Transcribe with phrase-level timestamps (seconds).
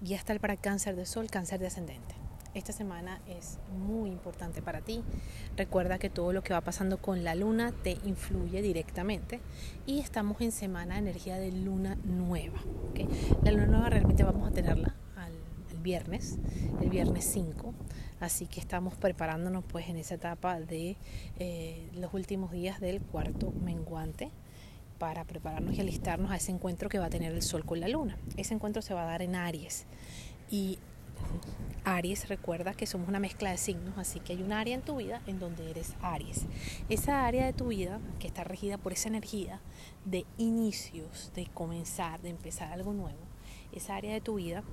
[0.00, 2.14] guía astral para cáncer de sol, cáncer de ascendente.
[2.54, 5.02] Esta semana es muy importante para ti.
[5.56, 9.40] Recuerda que todo lo que va pasando con la luna te influye directamente
[9.84, 12.58] y estamos en semana de energía de luna nueva.
[13.44, 14.94] La luna nueva realmente vamos a tenerla
[15.70, 16.38] el viernes,
[16.80, 17.74] el viernes 5.
[18.20, 20.96] Así que estamos preparándonos pues en esa etapa de
[21.38, 24.30] eh, los últimos días del cuarto menguante
[24.98, 27.88] para prepararnos y alistarnos a ese encuentro que va a tener el Sol con la
[27.88, 28.16] Luna.
[28.36, 29.86] Ese encuentro se va a dar en Aries.
[30.50, 30.78] Y
[31.84, 34.96] Aries, recuerda que somos una mezcla de signos, así que hay un área en tu
[34.96, 36.46] vida en donde eres Aries.
[36.88, 39.60] Esa área de tu vida que está regida por esa energía
[40.04, 43.20] de inicios, de comenzar, de empezar algo nuevo,
[43.72, 44.64] esa área de tu vida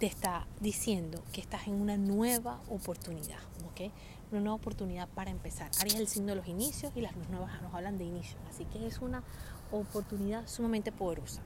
[0.00, 3.38] te está diciendo que estás en una nueva oportunidad,
[3.70, 3.92] ¿ok?
[4.30, 5.70] Una nueva oportunidad para empezar.
[5.78, 8.64] Aries es el signo de los inicios y las nuevas nos hablan de inicios, así
[8.64, 9.22] que es una
[9.70, 11.42] oportunidad sumamente poderosa.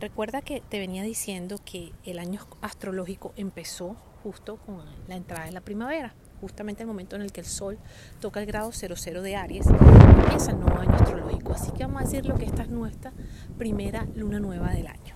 [0.00, 5.52] Recuerda que te venía diciendo que el año astrológico empezó justo con la entrada de
[5.52, 7.78] la primavera, justamente el momento en el que el Sol
[8.20, 11.52] toca el grado 00 de Aries, empieza el nuevo año astrológico.
[11.52, 13.12] Así que vamos a decir lo que esta es nuestra
[13.58, 15.14] primera luna nueva del año,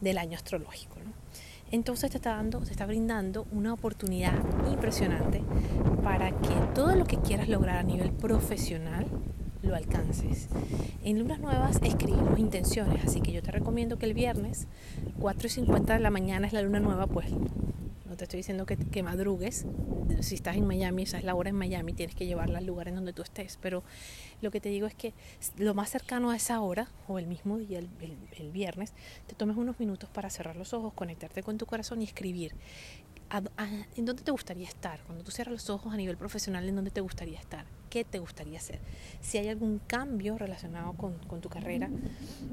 [0.00, 0.96] del año astrológico.
[1.70, 4.38] Entonces te está dando, te está brindando una oportunidad
[4.70, 5.42] impresionante
[6.04, 9.06] para que todo lo que quieras lograr a nivel profesional
[9.64, 10.48] lo alcances.
[11.02, 14.66] En lunas nuevas escribimos intenciones, así que yo te recomiendo que el viernes
[15.18, 17.26] 4 y 50 de la mañana es la luna nueva, pues
[18.14, 19.66] no te estoy diciendo que, madrugues.
[20.20, 22.86] Si estás en Miami, esa es la hora en Miami, tienes que llevarla al lugar
[22.86, 23.58] en donde tú estés.
[23.60, 23.82] Pero
[24.40, 25.14] lo que te digo es que
[25.56, 28.92] lo más cercano a esa hora, o el mismo día, el viernes,
[29.26, 32.54] te tomes unos minutos para cerrar los ojos, conectarte con tu corazón y escribir
[33.96, 35.00] ¿En dónde te gustaría estar?
[35.04, 37.64] Cuando tú cierras los ojos a nivel profesional, ¿en dónde te gustaría estar?
[37.90, 38.80] ¿Qué te gustaría hacer?
[39.20, 41.90] Si hay algún cambio relacionado con, con tu carrera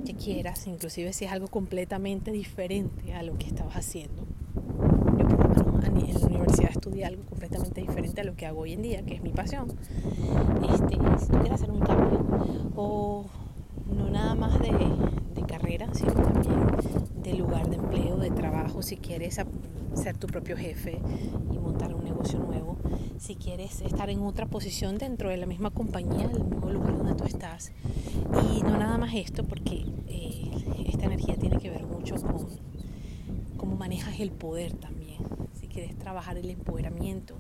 [0.05, 4.25] que quieras, inclusive si es algo completamente diferente a lo que estabas haciendo.
[5.17, 8.61] Yo por lo menos en la universidad estudié algo completamente diferente a lo que hago
[8.61, 9.67] hoy en día, que es mi pasión.
[10.69, 12.25] Este, si tú quieres hacer un cambio
[12.75, 13.25] o
[13.87, 16.55] no nada más de, de carrera, sino también
[17.21, 19.39] de lugar de empleo, de trabajo, si quieres
[19.95, 20.99] ser tu propio jefe
[21.51, 22.77] y montar un negocio nuevo,
[23.17, 27.15] si quieres estar en otra posición dentro de la misma compañía, el mismo lugar donde
[27.15, 27.71] tú estás.
[28.53, 30.51] Y no nada más esto, porque eh,
[30.87, 32.47] esta energía tiene que ver mucho con
[33.57, 35.19] cómo manejas el poder también.
[35.53, 37.35] Si quieres trabajar el empoderamiento,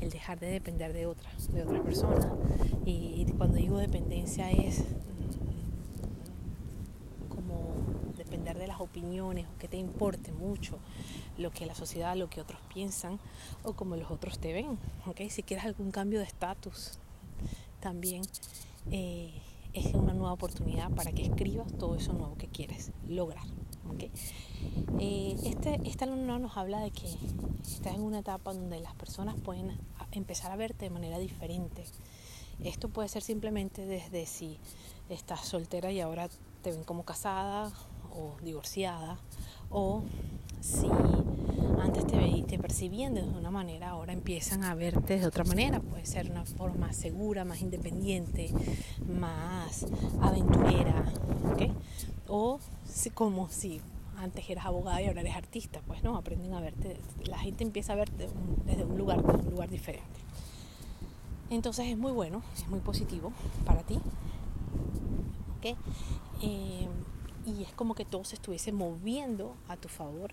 [0.00, 2.28] el dejar de depender de otra, de otra persona.
[2.84, 4.84] Y cuando digo dependencia es
[8.30, 10.78] depender de opiniones o que te importe mucho
[11.38, 13.18] lo que la sociedad, lo que otros piensan
[13.62, 14.78] o como los otros te ven.
[15.06, 15.30] ¿okay?
[15.30, 16.98] Si quieres algún cambio de estatus,
[17.80, 18.22] también
[18.90, 19.32] eh,
[19.72, 23.44] es una nueva oportunidad para que escribas todo eso nuevo que quieres lograr.
[23.92, 24.10] ¿okay?
[24.98, 27.06] Eh, este, esta luna nos habla de que
[27.62, 29.78] estás en una etapa donde las personas pueden
[30.12, 31.84] empezar a verte de manera diferente.
[32.62, 34.58] Esto puede ser simplemente desde si
[35.08, 36.28] estás soltera y ahora
[36.62, 37.72] te ven como casada
[38.14, 39.18] o divorciada
[39.70, 40.02] o
[40.60, 40.88] si
[41.80, 45.80] antes te, te percibían de una manera, ahora empiezan a verte de otra manera.
[45.80, 48.50] Puede ser una forma segura, más independiente,
[49.08, 49.86] más
[50.20, 51.04] aventurera.
[52.28, 53.80] O si, como si
[54.16, 57.94] antes eras abogada y ahora eres artista, pues no, aprenden a verte, la gente empieza
[57.94, 58.28] a verte
[58.66, 60.20] desde un lugar, desde un lugar diferente.
[61.48, 63.32] Entonces es muy bueno, es muy positivo
[63.64, 63.98] para ti.
[65.58, 65.74] ¿okay?
[66.42, 66.86] Eh,
[67.46, 70.32] y es como que todo se estuviese moviendo a tu favor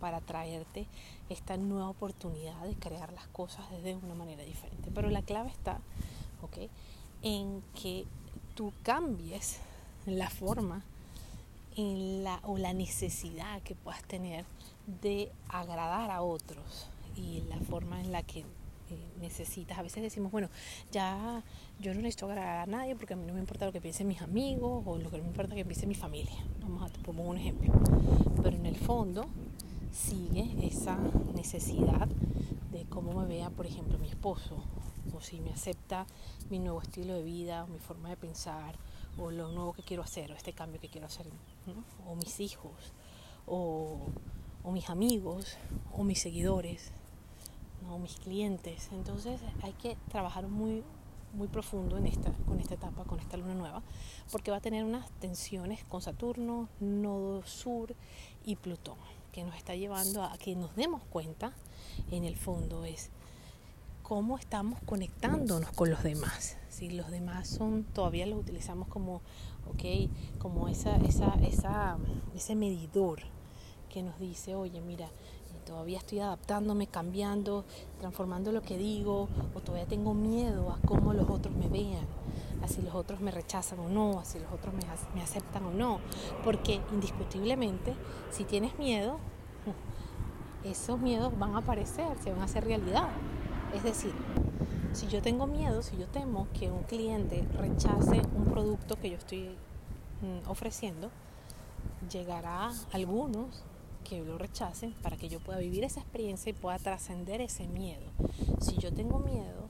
[0.00, 0.86] para traerte
[1.28, 4.90] esta nueva oportunidad de crear las cosas desde una manera diferente.
[4.94, 5.80] Pero la clave está
[6.42, 6.70] ¿okay?
[7.22, 8.04] en que
[8.54, 9.58] tú cambies
[10.06, 10.82] la forma
[11.76, 14.44] en la, o la necesidad que puedas tener
[15.02, 18.44] de agradar a otros y la forma en la que
[19.20, 19.78] necesitas.
[19.78, 20.48] A veces decimos, bueno,
[20.90, 21.42] ya
[21.80, 24.08] yo no necesito agradar a nadie porque a mí no me importa lo que piensen
[24.08, 26.36] mis amigos o lo que me importa que piense mi familia.
[26.60, 27.72] Vamos a poner un ejemplo.
[28.42, 29.26] Pero en el fondo
[29.92, 30.98] sigue esa
[31.34, 32.08] necesidad
[32.72, 34.62] de cómo me vea, por ejemplo, mi esposo,
[35.14, 36.06] o si me acepta
[36.50, 38.76] mi nuevo estilo de vida, o mi forma de pensar,
[39.18, 41.26] o lo nuevo que quiero hacer, o este cambio que quiero hacer,
[42.06, 42.92] o mis hijos,
[43.46, 43.98] o
[44.70, 45.56] mis amigos,
[45.92, 46.92] o mis seguidores
[47.90, 48.88] o mis clientes.
[48.92, 50.82] Entonces hay que trabajar muy,
[51.32, 53.82] muy profundo en esta, con esta etapa, con esta luna nueva,
[54.30, 57.94] porque va a tener unas tensiones con Saturno, Nodo Sur
[58.44, 58.98] y Plutón,
[59.32, 61.52] que nos está llevando a que nos demos cuenta,
[62.10, 63.10] en el fondo, es
[64.02, 66.56] cómo estamos conectándonos con los demás.
[66.70, 69.20] Si los demás son, todavía los utilizamos como,
[69.68, 71.98] ok, como esa, esa, esa,
[72.34, 73.20] ese medidor
[73.90, 75.10] que nos dice, oye, mira,
[75.64, 77.64] todavía estoy adaptándome, cambiando,
[77.98, 82.06] transformando lo que digo, o todavía tengo miedo a cómo los otros me vean,
[82.62, 84.80] a si los otros me rechazan o no, a si los otros me,
[85.14, 86.00] me aceptan o no.
[86.42, 87.94] Porque indiscutiblemente,
[88.30, 89.18] si tienes miedo,
[90.64, 93.08] esos miedos van a aparecer, se van a hacer realidad.
[93.74, 94.12] Es decir,
[94.92, 99.16] si yo tengo miedo, si yo temo que un cliente rechace un producto que yo
[99.16, 99.50] estoy
[100.22, 101.10] mm, ofreciendo,
[102.10, 103.64] llegará algunos
[104.08, 108.06] que lo rechacen para que yo pueda vivir esa experiencia y pueda trascender ese miedo.
[108.60, 109.68] Si yo tengo miedo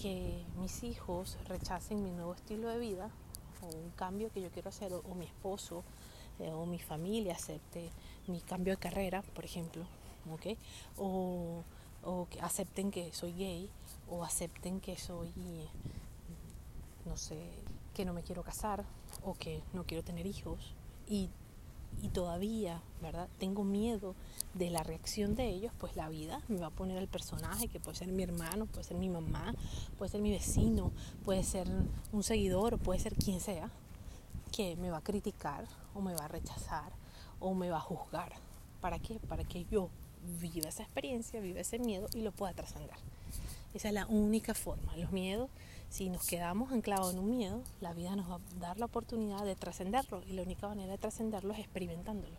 [0.00, 3.10] que mis hijos rechacen mi nuevo estilo de vida
[3.62, 5.82] o un cambio que yo quiero hacer o, mi esposo
[6.38, 7.90] eh, o mi familia acepte
[8.26, 9.84] mi cambio de carrera, por ejemplo,
[10.30, 10.58] ¿okay?
[10.96, 11.62] o,
[12.04, 13.70] o que acepten que soy gay
[14.08, 15.32] o acepten que soy,
[17.06, 17.38] no sé,
[17.94, 18.84] que no me quiero casar
[19.24, 20.74] o que no quiero tener hijos
[21.08, 21.30] y,
[22.02, 23.28] y todavía, ¿verdad?
[23.38, 24.14] Tengo miedo
[24.54, 27.80] de la reacción de ellos, pues la vida me va a poner el personaje que
[27.80, 29.54] puede ser mi hermano, puede ser mi mamá,
[29.98, 30.92] puede ser mi vecino,
[31.24, 31.68] puede ser
[32.12, 33.70] un seguidor puede ser quien sea,
[34.52, 36.92] que me va a criticar o me va a rechazar
[37.40, 38.32] o me va a juzgar.
[38.80, 39.18] ¿Para qué?
[39.28, 39.90] Para que yo
[40.40, 42.96] viva esa experiencia, viva ese miedo y lo pueda trascender.
[43.74, 44.96] Esa es la única forma.
[44.96, 45.50] Los miedos,
[45.90, 49.44] si nos quedamos anclados en un miedo, la vida nos va a dar la oportunidad
[49.44, 52.36] de trascenderlo y la única manera de trascenderlo es experimentándolo.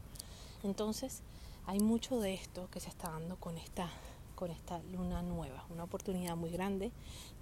[0.63, 1.21] Entonces,
[1.65, 3.89] hay mucho de esto que se está dando con esta,
[4.35, 6.91] con esta luna nueva, una oportunidad muy grande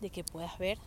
[0.02, 0.78] de que puedas ver,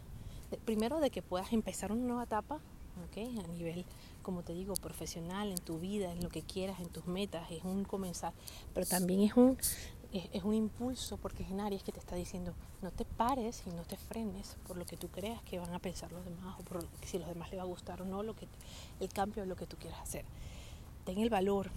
[0.64, 2.60] primero de que puedas empezar una nueva etapa,
[3.08, 3.38] ¿okay?
[3.38, 3.84] a nivel
[4.22, 7.64] como te digo, profesional, en tu vida, en lo que quieras, en tus metas, es
[7.64, 8.32] un comenzar,
[8.74, 9.56] pero también es un,
[10.12, 13.70] es, un impulso porque es en Aries que te está diciendo, no te pares y
[13.70, 16.62] no te frenes por lo que tú creas que van a pensar los demás o
[16.62, 18.48] por si los demás les va a gustar o no lo que,
[18.98, 20.24] el cambio de lo que tú quieras hacer.
[21.04, 21.70] Ten el valor,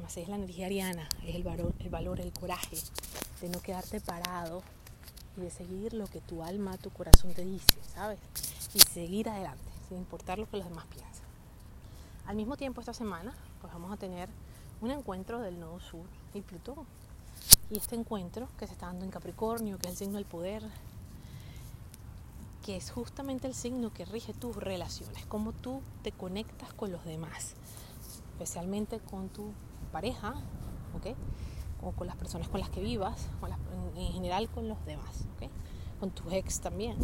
[0.00, 2.76] más es la energía ariana, es el valor, el valor, el coraje
[3.40, 4.62] de no quedarte parado
[5.36, 8.18] y de seguir lo que tu alma, tu corazón te dice, ¿sabes?
[8.74, 11.24] Y seguir adelante, sin importar lo que los demás piensan.
[12.26, 14.28] Al mismo tiempo esta semana pues vamos a tener
[14.80, 16.86] un encuentro del Nodo Sur y Plutón.
[17.70, 20.64] Y este encuentro que se está dando en Capricornio, que es el signo del poder,
[22.64, 27.04] que es justamente el signo que rige tus relaciones, cómo tú te conectas con los
[27.04, 27.54] demás,
[28.32, 29.52] especialmente con tu
[29.92, 30.34] pareja,
[30.96, 31.16] ¿ok?
[31.82, 33.28] O con las personas con las que vivas,
[33.96, 35.48] en general con los demás, ¿ok?
[36.00, 36.96] Con tu ex también.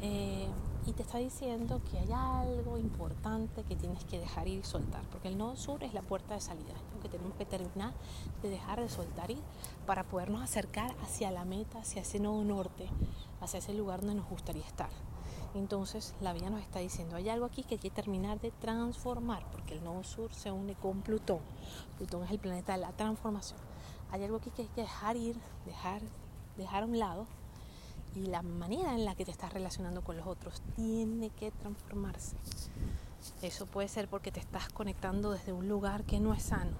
[0.00, 0.48] Eh,
[0.86, 5.02] y te está diciendo que hay algo importante que tienes que dejar ir y soltar,
[5.10, 6.74] porque el nodo sur es la puerta de salida,
[7.08, 7.92] tenemos que terminar
[8.42, 9.42] de dejar de soltar ir
[9.86, 12.88] para podernos acercar hacia la meta, hacia ese nodo norte,
[13.40, 14.90] hacia ese lugar donde nos gustaría estar.
[15.54, 19.44] Entonces la vida nos está diciendo, hay algo aquí que hay que terminar de transformar,
[19.50, 21.40] porque el nodo sur se une con Plutón.
[21.96, 23.58] Plutón es el planeta de la transformación.
[24.10, 26.02] Hay algo aquí que hay que dejar ir, dejar,
[26.56, 27.26] dejar a un lado
[28.14, 32.36] y la manera en la que te estás relacionando con los otros tiene que transformarse.
[33.42, 36.76] Eso puede ser porque te estás conectando desde un lugar que no es sano.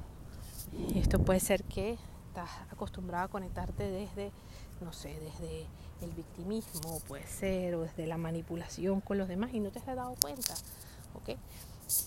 [0.95, 1.99] Esto puede ser que
[2.29, 4.33] estás acostumbrado a conectarte desde,
[4.81, 5.67] no sé, desde
[6.01, 9.87] el victimismo, puede ser, o desde la manipulación con los demás y no te has
[9.87, 10.55] dado cuenta.
[11.15, 11.37] ¿ok?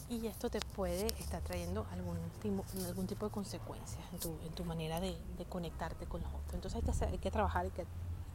[0.09, 4.53] Y esto te puede estar trayendo algún tipo, algún tipo de consecuencias en tu, en
[4.53, 6.53] tu manera de, de, conectarte con los otros.
[6.53, 7.85] Entonces hay que, hacer, hay que trabajar, hay que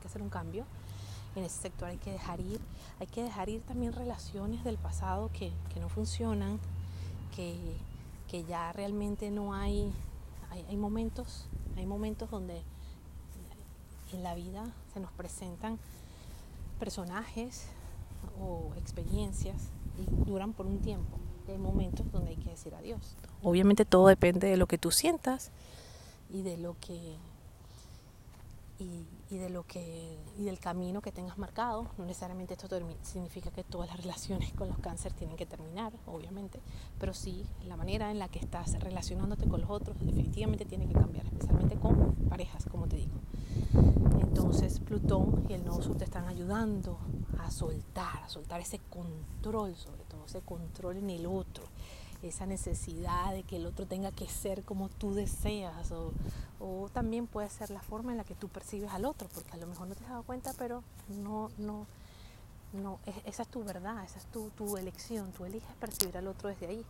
[0.04, 0.66] hacer un cambio
[1.37, 2.61] en ese sector, hay que dejar ir,
[2.99, 6.59] hay que dejar ir también relaciones del pasado que, no funcionan,
[7.35, 7.76] que,
[8.49, 9.92] ya realmente no hay,
[10.68, 11.46] hay, momentos,
[11.76, 12.62] hay momentos donde
[14.12, 15.78] en la vida se nos presentan
[16.78, 17.66] personajes
[18.40, 21.18] o experiencias y duran por un tiempo.
[21.48, 23.16] Y hay momentos donde hay que decir adiós.
[23.42, 25.50] Obviamente todo depende de lo que tú sientas
[26.30, 27.16] y de lo que
[28.78, 29.06] y,
[29.37, 31.88] de lo que y del camino que tengas marcado.
[31.99, 32.68] No necesariamente esto
[33.02, 36.61] significa que todas las relaciones con los cánceres tienen que terminar obviamente
[36.99, 40.95] pero sí la manera en la que estás relacionándote con los otros definitivamente tiene que
[40.95, 43.18] cambiar especialmente con parejas como te digo.
[44.21, 46.99] Entonces Plutón y el Nodo Sur te están ayudando
[47.38, 51.64] a soltar a soltar ese control sobre todo ese control en el otro
[52.23, 56.12] esa necesidad de que el otro tenga que ser como tú deseas o,
[56.60, 59.56] o, también puede ser la forma en la que tú percibes al otro porque a
[59.56, 61.86] lo mejor no te has dado cuenta pero no no
[62.72, 66.48] no esa es tu verdad esa es tu, tu elección tú eliges percibir al otro
[66.48, 66.84] desde ahí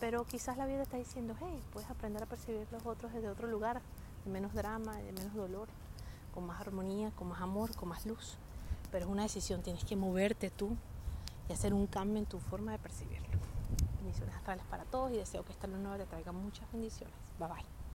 [0.00, 3.48] pero quizás la vida está diciendo hey puedes aprender a percibir los otros desde otro
[3.48, 3.80] lugar
[4.24, 5.68] de menos drama de menos dolor
[6.32, 8.36] con más armonía con más amor con más luz
[8.90, 10.76] pero es una decisión tienes que moverte tú
[11.48, 13.34] y hacer un cambio en tu forma de percibirlo
[14.04, 17.16] bendiciones astrales para todos y deseo que esta luna te traiga muchas bendiciones.
[17.38, 17.73] Bye bye.